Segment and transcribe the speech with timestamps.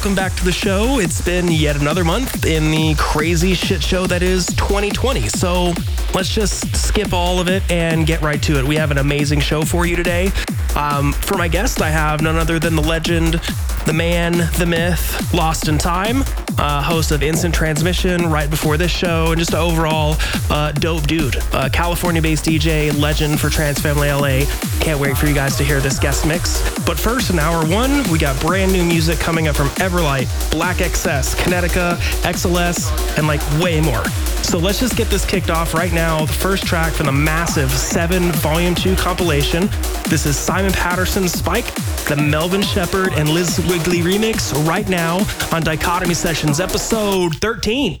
[0.00, 0.98] Welcome back to the show.
[0.98, 5.28] It's been yet another month in the crazy shit show that is 2020.
[5.28, 5.74] So
[6.14, 8.64] let's just skip all of it and get right to it.
[8.64, 10.32] We have an amazing show for you today.
[10.74, 13.42] Um, for my guest, I have none other than the legend,
[13.84, 16.24] the man, the myth, Lost in Time,
[16.56, 20.16] uh, host of Instant Transmission right before this show, and just overall
[20.48, 21.36] uh, dope dude.
[21.52, 24.46] Uh, California based DJ, legend for Trance Family LA.
[24.80, 26.62] Can't wait for you guys to hear this guest mix.
[26.86, 30.78] But first, in hour one, we got brand new music coming up from Everlight, Black
[30.78, 34.02] XS, Connecticut, XLS, and like way more.
[34.42, 36.24] So let's just get this kicked off right now.
[36.24, 39.68] The first track from the massive 7 Volume 2 compilation.
[40.08, 41.72] This is Simon Patterson's Spike,
[42.06, 45.18] the Melvin Shepard and Liz Wigley remix right now
[45.52, 48.00] on Dichotomy Sessions, episode 13.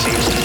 [0.00, 0.39] seems to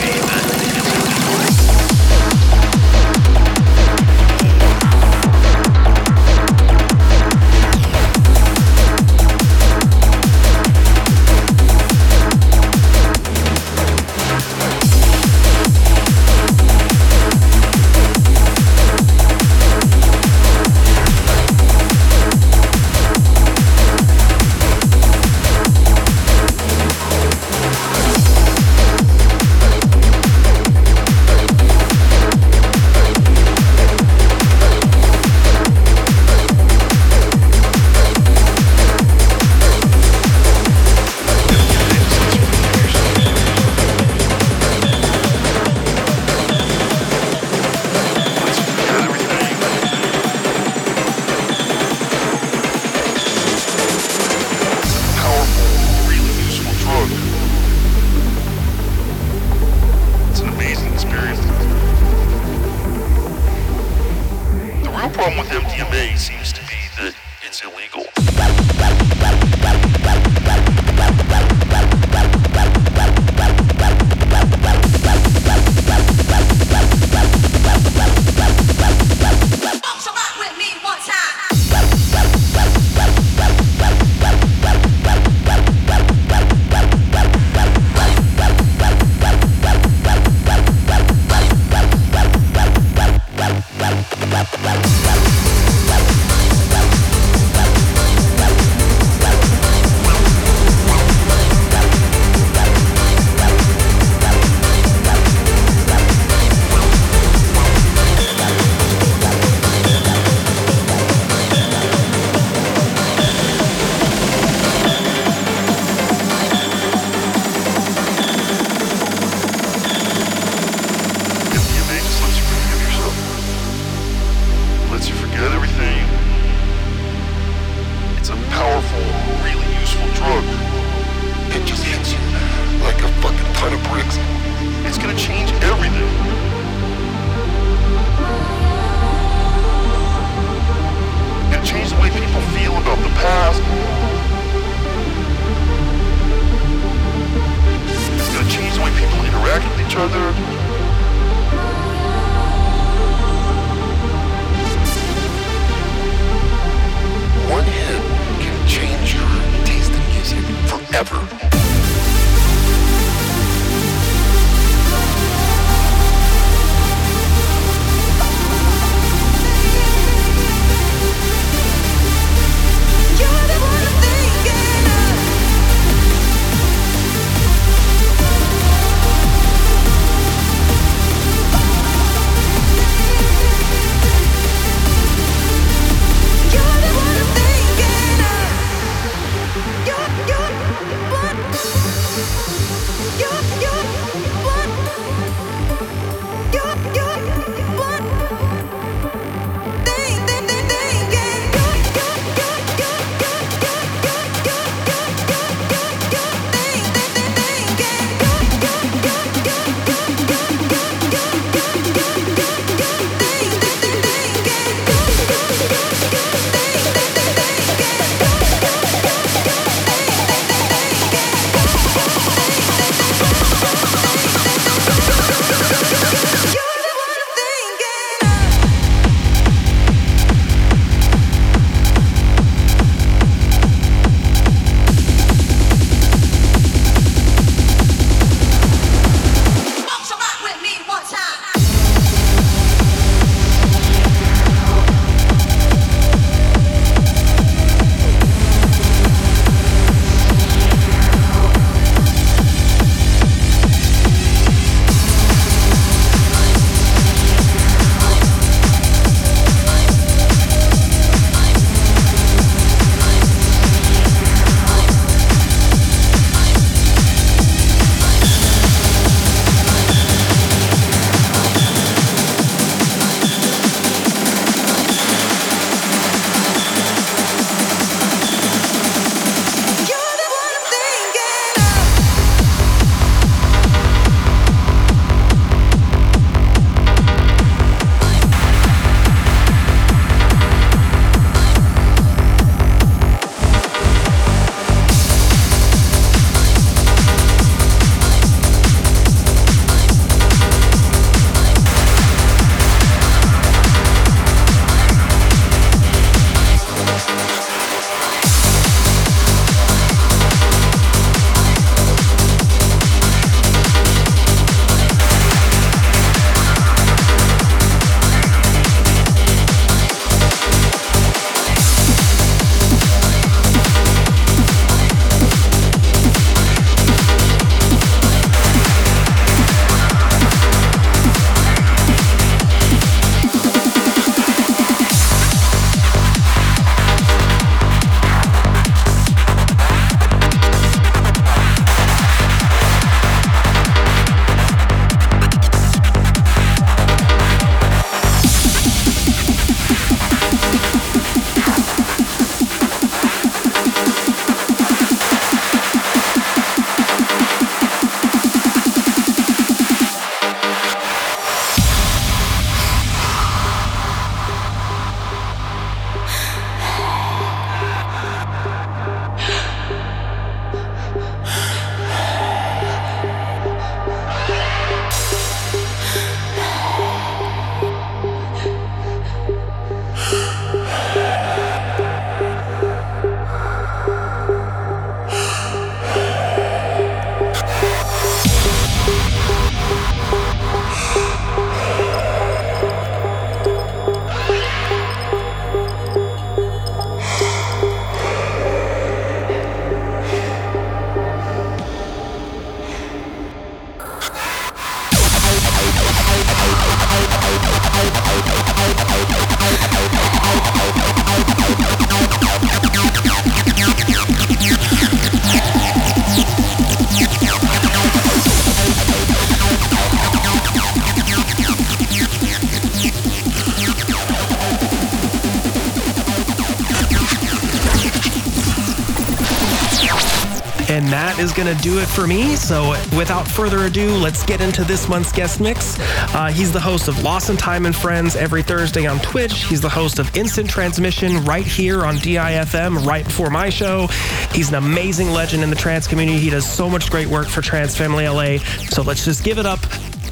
[431.61, 432.35] do it for me.
[432.35, 435.77] So without further ado, let's get into this month's guest mix.
[436.13, 439.45] Uh, he's the host of Lost in Time and Friends every Thursday on Twitch.
[439.45, 443.87] He's the host of Instant Transmission right here on DIFM right before my show.
[444.33, 446.19] He's an amazing legend in the trance community.
[446.19, 448.37] He does so much great work for Trance Family LA.
[448.69, 449.59] So let's just give it up.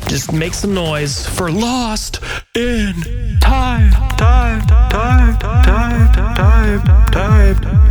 [0.08, 2.20] Just make some noise for Lost
[2.56, 2.94] in
[3.40, 3.92] Time.
[3.92, 4.62] Time.
[4.68, 5.38] Time.
[5.40, 5.40] Time.
[5.40, 6.84] Time.
[7.12, 7.56] Time.
[7.62, 7.83] time.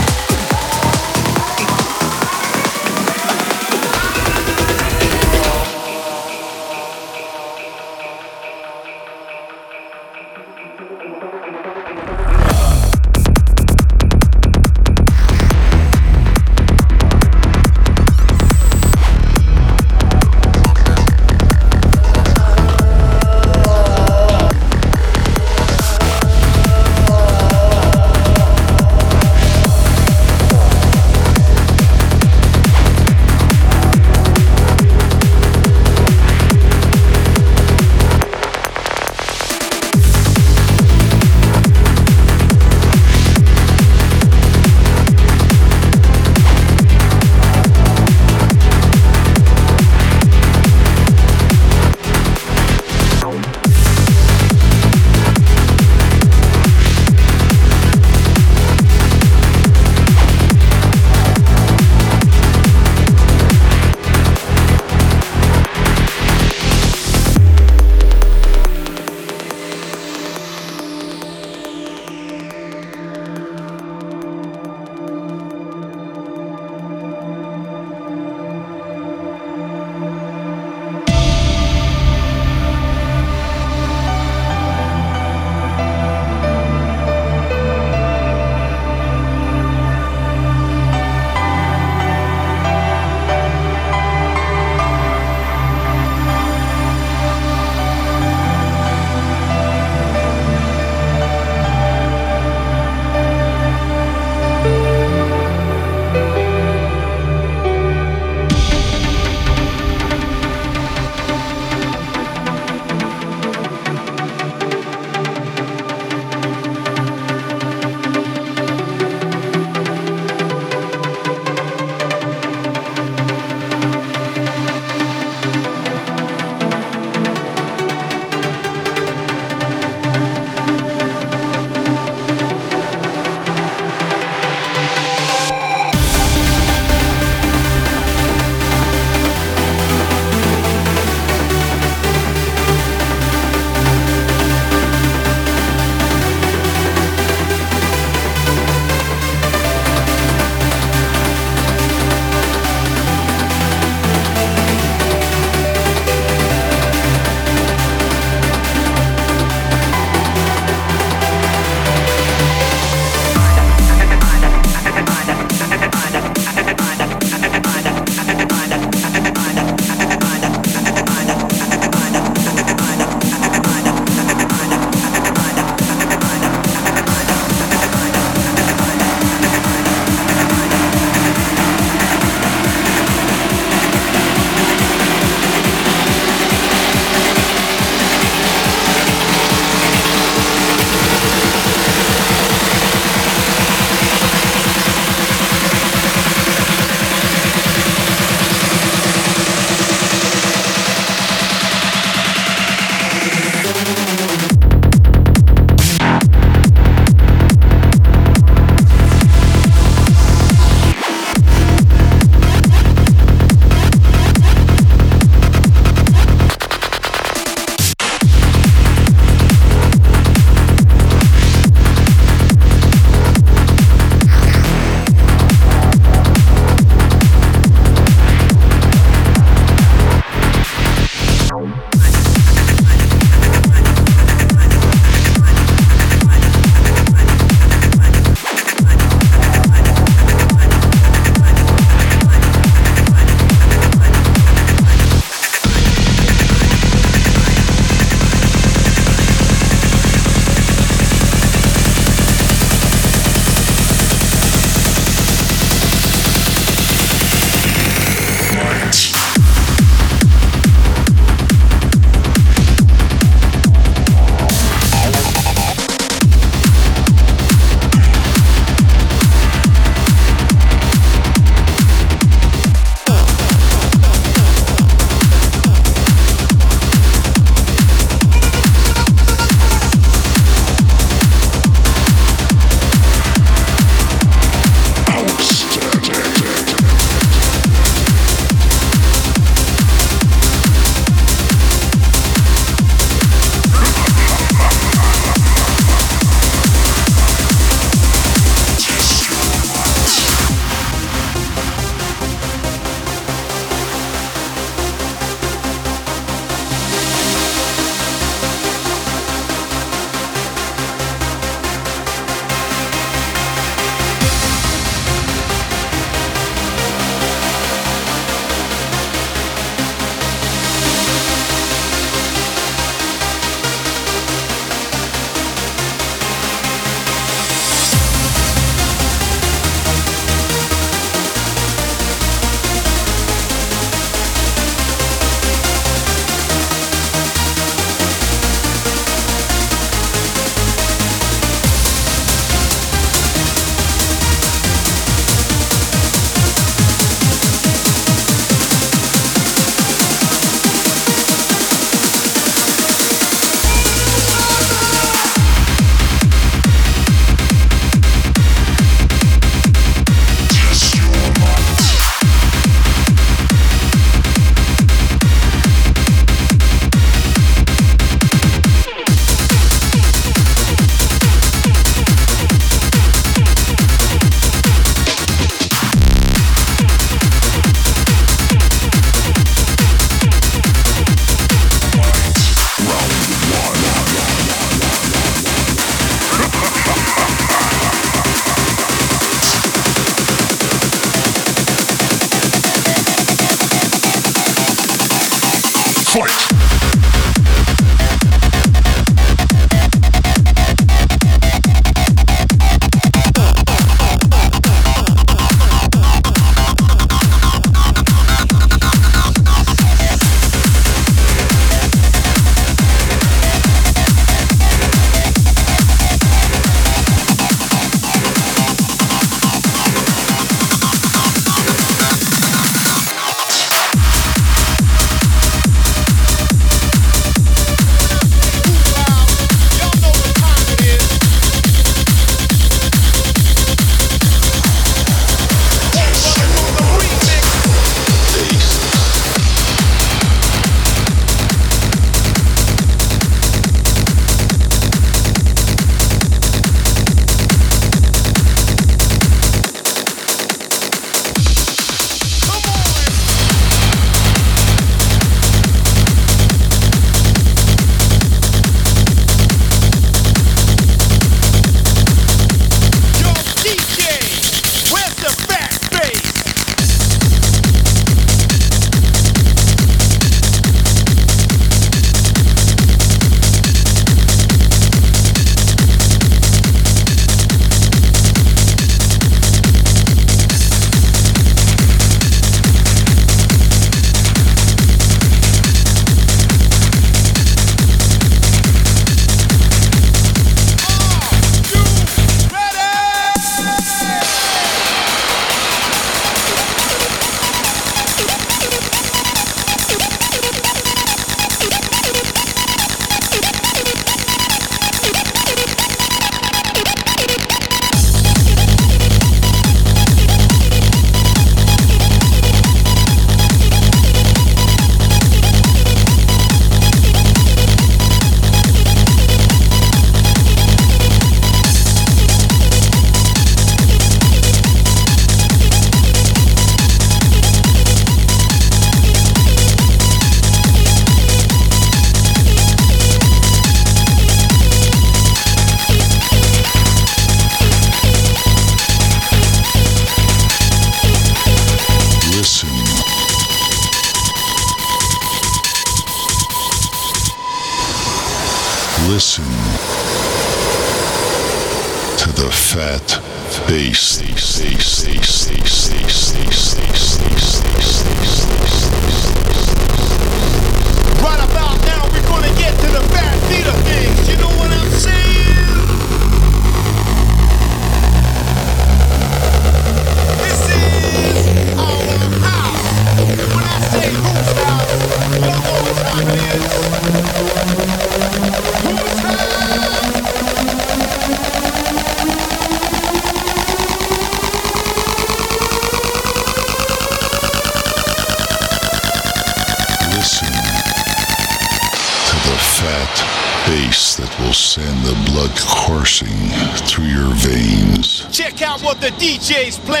[599.21, 600.00] DJ's playing.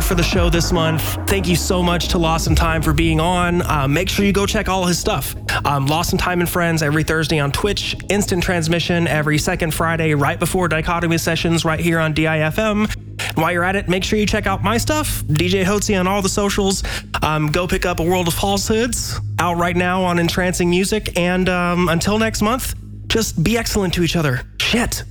[0.00, 1.02] It for the show this month.
[1.28, 3.62] Thank you so much to Lost in Time for being on.
[3.62, 5.34] Uh, make sure you go check all his stuff.
[5.64, 10.14] Um, Lost in Time and Friends every Thursday on Twitch, instant transmission every second Friday
[10.14, 12.94] right before Dichotomy Sessions right here on DIFM.
[12.94, 16.06] And while you're at it, make sure you check out my stuff, DJ Hotzi on
[16.06, 16.82] all the socials.
[17.22, 21.18] Um, go pick up A World of Falsehoods out right now on Entrancing Music.
[21.18, 22.74] And um, until next month,
[23.06, 24.42] just be excellent to each other.
[24.60, 25.04] Shit.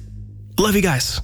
[0.57, 1.19] Love you guys.